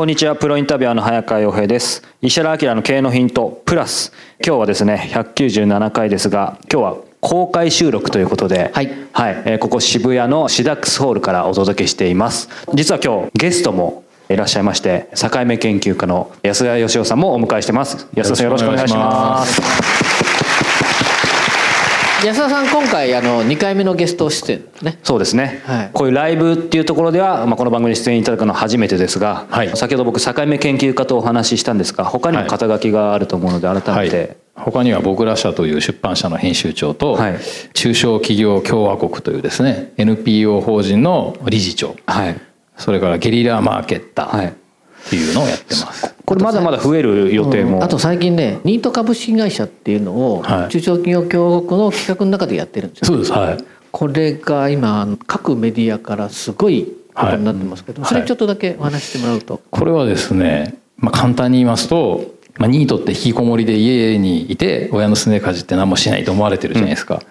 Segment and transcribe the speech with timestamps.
[0.00, 0.34] こんにちは。
[0.34, 2.02] プロインタビュアーの早川洋平です。
[2.22, 4.14] 石原明の経営のヒントプラス。
[4.42, 8.90] 今日はですね197回ですが今日は公開収録ということで、はい。
[9.12, 9.42] はい。
[9.44, 12.48] えーここ渋谷のシダックスホールからお届けしています。
[12.72, 18.08] 実は今日ゲストもいらっしゃいまして境目研究家の安田義雄さんもお迎えしてます。
[18.14, 19.99] 安田さんよろしくお願いします
[22.24, 24.98] 安田さん今回あの2回目のゲスト出演ね。
[25.02, 25.90] そうですね、はい。
[25.94, 29.74] こういうライブっていうところでは、まあ、この番組に出演いただくのは初めてですが、はい。
[29.74, 37.38] 先ほど僕境目研究家とお話ししたんですが他にも肩書きがあると思うので改めて、他には僕ら社という出版社の編集長と、はい。
[37.72, 41.96] 中小企業共和国というですね NPO 法人の理事長。
[42.04, 42.40] はい。
[42.76, 44.46] それからゲリラマーケッタはい。
[44.46, 44.59] ー
[45.06, 50.68] っていうのをやってます、これまだまだ増える予定も、あと最近ねニート株式会社っていうのをはい。
[50.70, 53.06] 中小企業共和国の企画の中でやってるんですよ。
[53.06, 53.64] そうですはい。
[53.90, 58.08] これが今各メディアからすごいことになってますけど、はい。
[58.08, 67.22] それちょっとだけお話ししてもらうと、これはですね、まあ、簡単に言いますと、まあ、ニートって引きこもりで家にいて親のすねかじって何もしないと思われてるじゃないですか、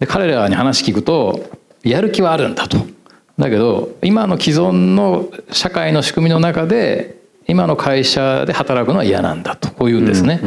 [0.00, 1.50] で彼らに話聞くと
[1.82, 2.78] やる気はあるんだと
[3.42, 7.16] だけど今の既存の社会の仕組みの中で
[7.46, 9.68] 今の会社で働くのは嫌なんだと。
[9.68, 10.40] こう言うんですね、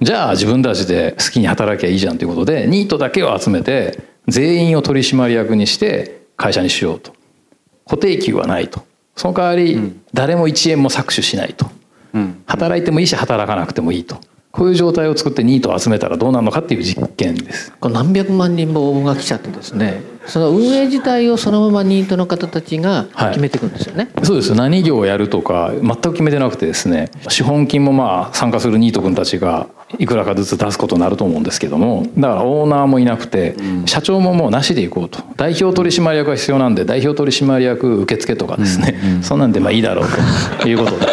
[0.00, 7.12] じゃあ自分たちで好きに働きゃいいじゃんということでニートだけを集めて全員を取締役にして会社にしようと。
[7.84, 8.82] 固定給はないと。
[9.16, 11.66] その代わり誰も1円も搾取しないと、
[12.14, 12.42] うん。
[12.46, 14.20] 働いてもいいし働かなくてもいいと
[14.58, 17.72] こういう状態を作ってニートを集めたらどうなるのかっていう実験です。
[17.78, 23.28] これ何百万人も応募が来ちゃってですねその運営自体をそのままニートの方たちがはい。
[23.30, 24.54] 決めていくんですよね、そうです。
[24.54, 33.54] 何業をやるとか全く決めてなくてですね資本金もまあ参加するニート君たちがいくらかずつ出すことになると思うんですけどもだからオーナーもいなくて
[33.86, 35.20] 社長ももうなしでいこうと。
[35.36, 38.98] 代表取締役が必要なんで代表取締役受付とかですね。
[39.22, 40.06] そんなんでまあいいだろう
[40.60, 41.06] ということで。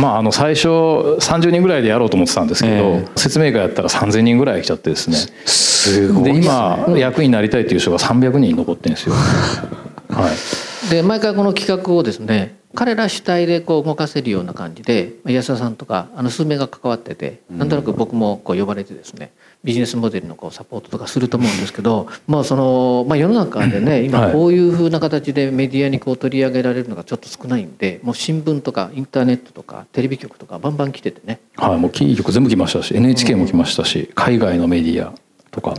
[0.00, 5.16] まあ、あの最初30人ぐらいでやろうと思ってたんですけど、え説明会やったら3000人ぐらい来ちゃってですね。
[5.46, 9.14] すごいで今役員になりたいっていう人が300人残ってるんですよ。
[10.08, 10.90] はい。
[10.90, 19.32] で毎回この企画をですね彼ら主体でこう動かせるような感じでまあ安田さんとかあの数名が関わっててなんとなく僕もこう呼ばれてですね
[19.64, 24.32] ビジネスモデルのこうサポートとかすると思うんですけどまあその、まあ、世の中でね今はい。
[24.32, 31.40] こういうふうな形でメディアにこう取り上げられるのがちょっと少ないんでもう新聞とかインターネットとかテレビ局とかバンバン来ててね。
[31.56, 35.12] はい、もうキー局全部来ましたし NHK も来ましたし、海外のメディア
[35.50, 35.74] とか、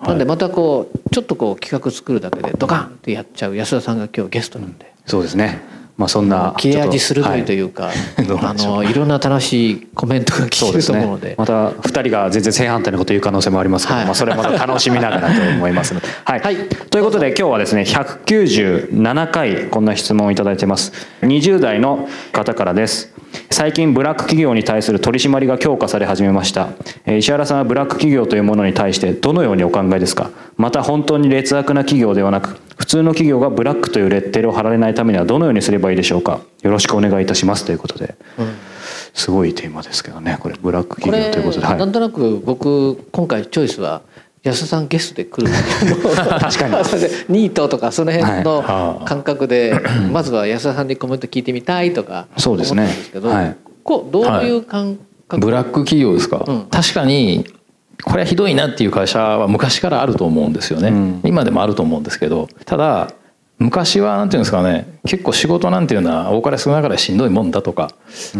[0.00, 4.92] なんでまたこうちょっとこう企画作るだけでドカンってやっちゃう安田さんが今日ゲストなんで。
[5.06, 5.60] そうですね
[6.02, 7.90] まあそんな切れ味鋭いというか、
[8.26, 11.36] どうなあのいろんな楽しいコメントが聞けると思うので。
[11.38, 14.06] また2人が全然正反対のことを言う可能性もありますけど、はい。
[14.06, 16.40] まあ、それはまた楽しみながらと思いますので、 はい。
[16.40, 16.56] はい。
[16.90, 20.92] ということで今日はですね197回こんな質問をいただいてます。
[21.22, 23.12] 20代の方からです。
[23.50, 26.68] 最近ブラック企業に対する取り締まりが強化され始めました。
[27.06, 30.30] えー石原さんはブラック企業というものに対してどのようにお考えですか？
[30.56, 36.40] また本当に劣悪な企業ではなく普通の企業がブラックというレッテルを貼られないためにはどのようにすればいいでしょうか？
[36.62, 38.14] よろしくお願いいたしますということで、
[39.14, 40.38] すごいテーマですけどね。
[40.40, 41.78] これブラックこ企業れということで、はい。
[41.78, 44.02] なんとなく僕今回チョイスは
[44.42, 45.52] 安田さんゲストで来る
[46.40, 46.74] 確かに。
[47.28, 49.04] ニートとかその辺のはい。
[49.06, 49.74] 感覚で、
[50.10, 52.86] まずは安田さんにコメント聞いてみたいとかそうですね。
[52.86, 53.56] ですけど、はい。
[53.84, 54.96] こうどういう感
[55.28, 56.66] 覚、ブラック企業ですか、うん。
[56.70, 57.44] 確かに
[58.04, 61.20] これはひどいなっていう会社は昔からあると思うんですよね、うん。
[61.24, 63.12] 今でもあると思うんですけどただ
[63.58, 67.92] 昔はなんていうんですかね結構仕事なんていうのは多かれ少なかれしんどいもんだとか、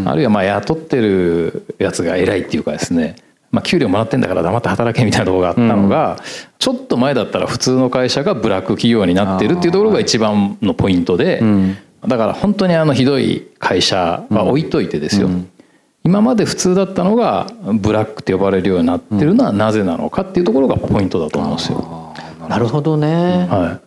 [0.04, 3.16] あるいはまあ雇ってるやつが偉いっていうかですね
[3.52, 6.18] まあ、給料もらってんだから黙って働けみたいなところがあったのが、
[6.58, 11.42] ちょっと前だったら普通の会社がブラック企業になってるっていうところが一番のポイントで、
[12.00, 15.51] だから本当にあのひどい会社は置いといてですよ、うん
[16.04, 22.14] 今まで普通だったのがブラックって呼ばれるようになってるのはなぜなのかっていうところがポイントだと思うんですよ。
[22.48, 23.46] なるほどね。
[23.48, 23.80] はっ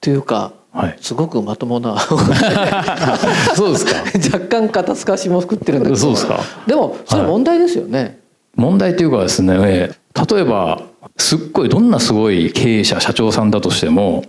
[0.00, 0.98] ていうか、はい。
[1.00, 1.96] すごくまともな。
[1.96, 1.98] い、
[3.56, 3.92] そうですか。
[4.32, 6.00] 若干肩透かしも作ってるんだけど。
[6.00, 6.40] そうですか。
[6.66, 8.20] でもそれ問題ですよね、
[8.54, 10.82] 問題というかですねえー例えば
[11.16, 14.24] すっごいどんなすごい経営者社長さんだとしても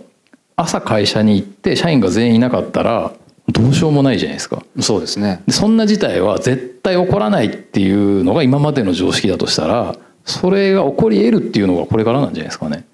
[0.54, 3.12] 朝会社に行って社員が全員いなかったら
[3.52, 4.62] どうしようもないじゃないですか。
[4.80, 5.42] そうですね。
[5.46, 12.84] でそんな事態は絶対起こらないっていうのが今までの常識だとしたらそれが起こり得るっていうのがこれからなんじゃないですかね。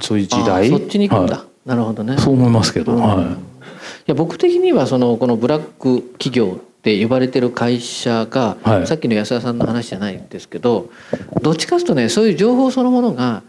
[0.00, 2.18] そういう時あ代ーそっちに行くんだ、はなるほどね。
[2.18, 3.00] そう思いますけど、うん。
[3.00, 3.26] はい。
[3.26, 3.28] い
[4.06, 8.86] や僕的にはそのこのブラック企業って呼ばれてる会社が、はい。
[8.86, 10.90] さっきの安田さんの話じゃないんですけど
[11.40, 13.42] どっちかというとねそういう情報そのものが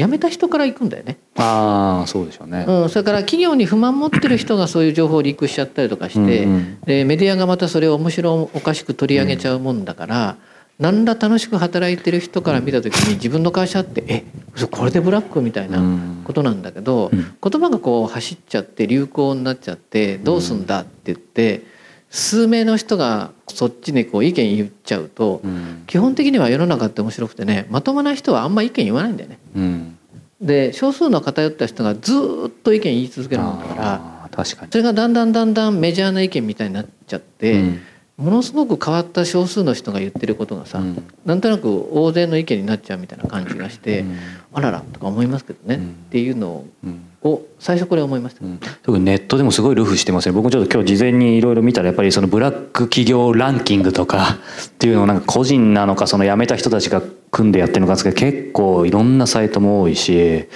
[0.00, 6.80] 辞めた人から行くんだよね、ああそうでしょうね、うん、それから企業に不満持ってる人がそういう情報をリークしちゃったりとかして、うんうん。
[6.82, 10.36] でメディアがまたそれを面白おかしく取り上げちゃうもんだから、
[10.78, 14.24] 何ら楽しく働いてる人から見た時に自分の会社ってえ
[14.54, 16.22] 嘘これでブラックみたいなうん。
[16.24, 17.36] ことなんだけど、うん。
[17.42, 21.62] 言葉がこう走っちゃって流行になっちゃってどうすんだって言って
[22.10, 25.84] 数名の人がそっちにこう意見言っちゃうとうん。
[25.86, 29.38] 基本的には世の中って面白くてねまともな人はあんま意見言わないんだよね。
[29.56, 29.98] うん。
[30.40, 34.72] で少数の偏った人がずーっと意見言い続けるもんだからあー確かに。
[34.72, 37.80] それがだんだんだんだんメジャーな意見みたいになっちゃって、うん
[38.20, 41.08] ものすごく変わった少数の人が言ってることがさ、うん。
[41.24, 44.18] なんとなく大勢の意見になっちゃうみたいな感じがして、うん。
[44.52, 45.88] あららとか思いますけどね、うん。
[45.88, 47.06] っていうのうん。
[47.22, 48.44] を最初これ思いました。
[48.44, 48.60] うん。
[48.82, 50.32] 特にネットでもすごいルフしてますね。
[50.32, 60.46] 僕もちょっと今日事前にいろいろ見たらやっぱりそのブラック企業ランキングとか っていうのをなんか個人なのかその辞めた人たちが組んでやってるのかですけど結構いろんなサイトも多いし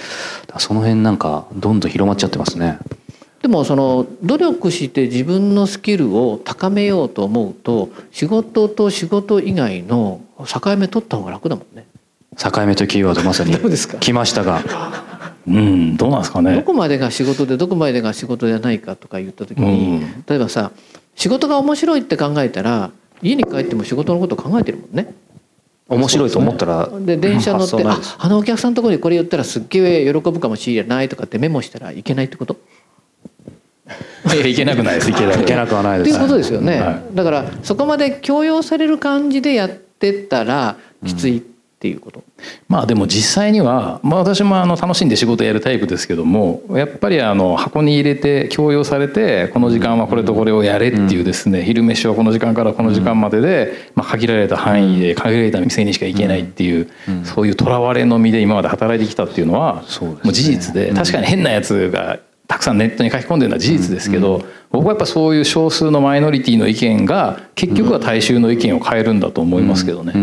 [0.57, 2.79] その辺なんかどんどん広まっちゃってますね。
[3.45, 11.85] でもその努力して自分のスキルを高めようと思うと仕事と仕事以外の境目取った方が楽だもんね。
[12.39, 13.55] 境目とキーワードまさに
[14.01, 14.63] 来ましたが。
[15.47, 20.23] うんどうなんですかどねこまでが仕事でどこまでが仕事じゃないかとか言った時に、うん。
[20.27, 20.71] 例えばさ
[21.13, 22.89] 仕事が面白いって考えたら
[23.21, 25.13] 家に帰っても仕事のこと考えてるもんね。
[25.87, 28.15] 面白いと思ったらで電車乗って、あ発想ないです。
[28.17, 32.57] あのお客さんのところにこれ言ったらすっげえ喜ぶかもしれないとかってメモしたらいけないってこと？
[34.33, 35.11] いやいけなくないです。
[35.11, 36.09] いけなくはないです。
[36.09, 41.41] っていうことですよね、はだからそこまで強要される感じでやってったらきついっ
[41.77, 42.23] ていうこと、
[42.67, 56.89] まあでも実際には、まあ、私もあの楽しんで仕事やるタイプですけどもやっぱりあの箱に入れて強要されてこの時間はこれとこれをやれっていうですね昼飯はこの時間からこの時間までで、まあ、限られた範囲で限られた店にしか行けないっていう、
[57.23, 59.83] そういうとらわれの身で今まで働いてきたっていうのは
[60.23, 70.13] もう事実で確かに変なやつがたくさんネットに書き込んでるのは事実ですけど、僕はやっぱそういう少数のマイノリティの意見が結局は大衆の意見を変えるんだと思いますけどね。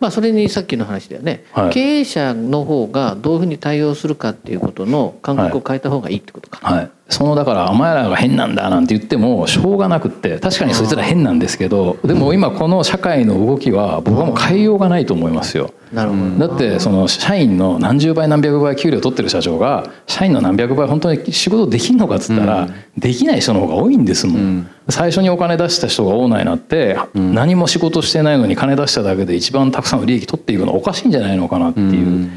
[0.00, 1.70] まあそれにさっきの話だよね、はい。
[1.70, 15.72] 経営者の方がどういうふうに対応するかっていうことの感覚を変えた方がいいってことか、はい、そのだからお前らが変なんだなんて言ってもしょうがなくって確かにそいつら変なんですけどでも今この社会の動きは僕はもう変えようがないと思いますよ。
[15.92, 32.30] なるほど、だってその社員の何十倍何百倍給料取ってる社長が社員の何百倍本当に仕事できんのかっつったらできない人の方が多いんですもん、最初にお金出した人がオーナーになって何も仕事してないのに金出しただけで一番たくさんの利益取っていくのはおかしいんじゃないのかなっていう。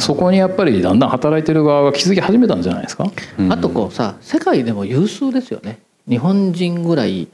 [0.00, 3.10] そこにやっぱりだんだん働いてる側が気づき始めたんじゃないですか？
[3.50, 5.80] あとこうさ世界でも有数ですよね。
[6.08, 7.28] 日本人ぐらい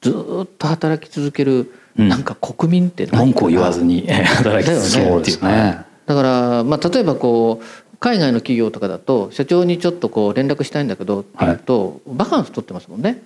[0.00, 5.78] ずーっと働き続けるうんなんか国民って文句を言わずに 働き続けるそうっていうですね。
[6.06, 7.64] だから、まあ、例えばこう
[8.00, 13.22] 海外の企業とかだと社長にちょっとこう連絡したいんだけどって言うと、バカンス取ってますもんね。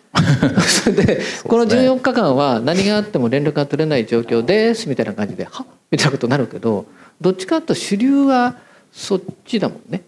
[0.94, 5.66] でこの14日間は何があっても連絡が取れない状況ですみたいな感じではっ？
[5.90, 6.86] みたいなことになるけど
[7.20, 8.54] どっちかというと主流は
[8.92, 10.02] そっちだもんね。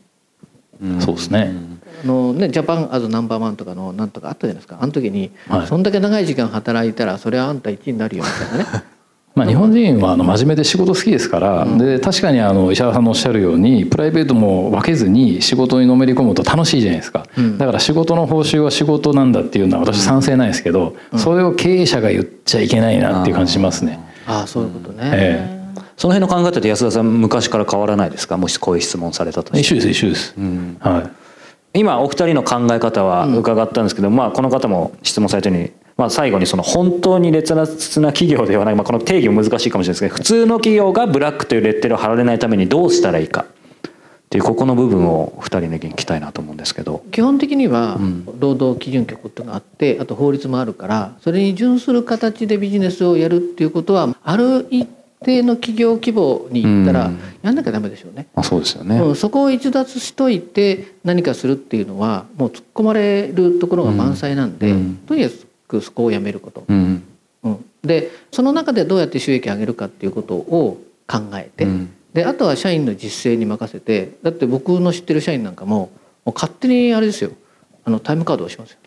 [1.00, 1.52] そうですね
[2.02, 4.78] あのね、ジャパンアズナンバーワンとかのなんとかあったじゃないですか。
[4.80, 5.66] あの時に、はい。
[5.66, 8.24] そんだけ長い時間働いたらそれはあんた1位になるよ。
[8.24, 8.84] みたいなね
[9.32, 17.56] まあ、日本人はあの真面目で仕事好きですから、で確かにあの石原さんのおっしゃるようにプライベートも分けずに仕事にのめり込むと楽しいじゃないですか、うん。
[17.56, 24.00] だから仕事の報酬は仕事なんだっていうのは私賛成ないですけど、それを経営者が言っちゃいけないなっていう感じしますね。
[24.26, 25.60] ああそういうことね、え
[25.96, 28.36] その辺の考え方って安田さん昔から変わらないですか？
[28.36, 29.60] もしこういう質問されたとして。
[29.60, 30.76] 一緒です一緒です、ん。
[30.80, 31.10] はい
[31.74, 37.66] 今お二人の考え方は伺ったんですけど、まあこの方も質問されたように、まあ、最後にその本当に劣悪
[37.98, 43.42] な企業ではない、まあ、この定義も難しいかもしれないですけど普通の企業がブラックというレッテルを貼られないためにどうしたらいいか。
[43.42, 43.46] っ
[44.30, 47.02] っていうここの部分を2人で聞きたいなと思うんですけど。
[47.10, 48.24] 基本的にはうん。
[48.38, 54.88] 労働基準局っていうのがあってあと法律もあるからそれに準する形でビジネスをやるっていうことはある一
[55.24, 58.26] 定の企業規模に行ったらうんやんなきゃダメでしょうね。
[58.34, 64.96] あそうですよね、うん、そこを逸脱しといて何かするっていうのはもう突っ込まれるところが満載なんで、うん。
[65.06, 65.30] とにか
[65.68, 67.02] くそこをやめること、うん。
[67.42, 71.94] うん、でその中でどうやって収益上げるかっていうことを考えて、うん。
[72.12, 75.90] であとは社員の実践に任せてだって僕の知ってる社員なんかも
[76.24, 77.30] もう勝手にあれですよ。
[77.84, 78.78] あのタイムカードを押しますよ。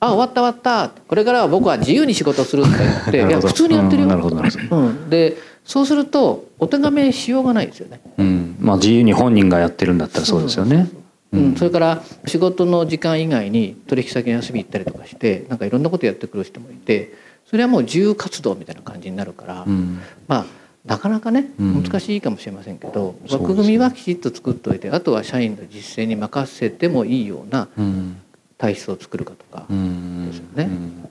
[0.00, 0.90] あ終わった終わった。
[1.06, 3.16] これからは僕は自由に仕事するとか言って。
[3.28, 4.04] いや普通にやってるよ。
[4.04, 4.08] うん。
[4.08, 4.82] なるほどなるほど。
[4.82, 8.00] うん、でそうするとお手紙しようがないですよね。
[8.18, 8.56] うん。
[8.60, 10.88] まあ自由に本人がやってるんだったらそうですよね。
[11.32, 17.12] うん、それから仕事の時間以外に取引先に遊びに行ったりとかしてなんかいろんなことやってくる人もいて
[17.46, 20.00] それはもう自由活動みたいな感じになるから、うん。
[20.28, 20.46] まあ
[20.84, 21.82] なかなかねうん。
[21.82, 23.38] 難しいかもしれませんけど、そうですね。
[23.40, 28.20] 枠組みはきちっと作っておいてあとは社員の実践に任せてもいいようなうん。
[28.56, 30.30] 体質を作るかとか、うん。
[30.30, 30.64] ですよね。
[30.64, 31.08] うん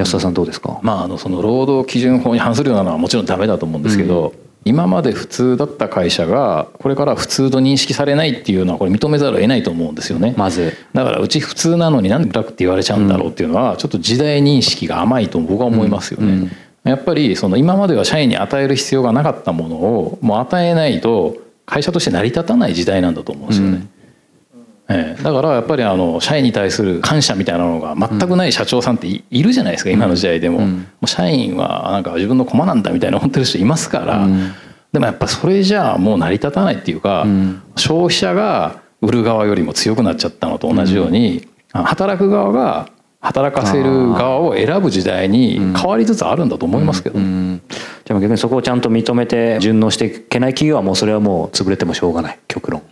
[0.00, 10.34] 安田さんどうですか、まあ、あのその労働基準法に反するようなのはもちろんダメだと思うんですけど、今まで普通だった会社がこれから普通と認識されないっていうのはこれ認めざるを得ないと思うんですよね。
[10.36, 16.32] まずだからうち普通なのになんでブラックって言われちゃうんだろうっていうのはちょっと時代認識が甘いと僕は思いますよね。
[16.32, 16.50] うん
[16.82, 23.86] やっぱりその今までは社員に与える必要がなかったものをもう与えないと会社として成り立たない時代なんだと思うんですよね。
[24.90, 25.22] ええ。
[25.22, 30.72] だからやっぱりあの社員に対する感謝みたいなのが全くない社長さんっていいるじゃないですか今の時代でも,、うん。
[30.72, 34.52] もう社員はなんか自分の駒なんだみたいな思ってる人いますから、うん。
[34.92, 37.62] でもやっぱそれじゃあもう成り立たないっていうか、うん。
[37.76, 42.88] 消費者が売る側よりも強くなっちゃったのと同じように、あ働く側が
[43.20, 47.60] 働かせる側を選ぶ時代に変わりつつあるんだと思いますけど、うん。
[48.04, 52.82] じゃあ逆にそこをちゃんと認めて順応していけない企業はもうそれはもう潰れてもしょうがない極論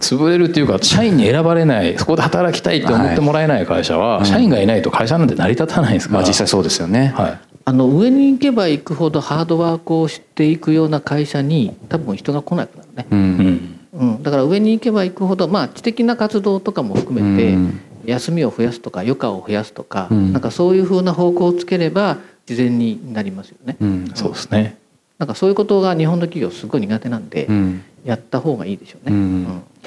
[0.00, 13.06] 潰れるっていうか社員に選ばれないそこで働きたいって思ってもらえない会社は、社員がいないと会社なんて成り立たないですから、まあ実際そうですよね、はい、あの上に行けば行くほどハードワークをしていくような会社に多分人が来なくなるね。
[13.10, 13.18] うん。
[13.18, 14.14] うん。
[14.14, 17.80] うん、だから上に行けば行くほど、まあ、知的な活動とかも含めて、うん。
[18.06, 20.32] 休みを増やすとか余暇を増やすとか、うん。
[20.32, 22.16] なんかそういうふうな方向をつければ
[22.48, 23.76] 自然になりますよね。
[23.80, 24.10] うん。
[24.14, 24.78] そうですね。
[25.18, 29.16] なんかそういうことが日本の企業すごい苦手なんで、うんやった方がいいでしょうね。
[29.16, 29.22] うん。
[29.22, 29.26] う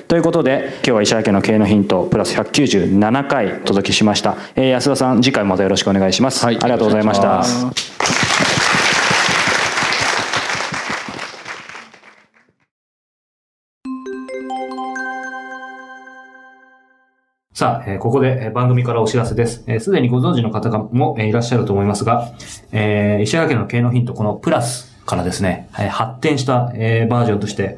[0.02, 0.04] ん。
[0.08, 6.58] ということで今日は石原家の経営のヒントプラス197回お届けしました、えー安田さん次回もまたよろしくお願いします、はい。
[6.58, 7.44] ありがとうございました。
[17.54, 19.64] さあ、えーここでえー番組からお知らせです。
[19.68, 22.32] えーすでにご存知の方がもえーいらっしゃると思いますが、
[22.72, 27.78] えー石原家の経営のヒント、このプラスからですね、えー発展した、えーバージョンとして、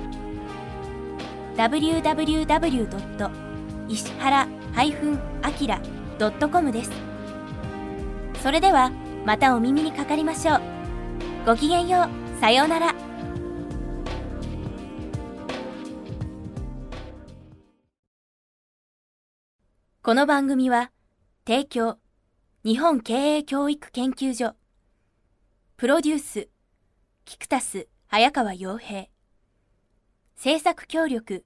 [1.61, 3.29] www.
[3.87, 6.91] 石原 -akira.com です。
[8.41, 8.91] それでは
[9.25, 10.61] またお耳にかかりましょう。
[11.45, 12.39] ごきげんよう。
[12.39, 12.95] さようなら。
[20.01, 20.91] この番組は
[21.45, 21.99] 提供
[22.65, 24.55] 日本経営教育研究所
[25.77, 26.49] プロデュース
[27.23, 29.05] キクタス早川洋平
[30.35, 31.45] 制作協力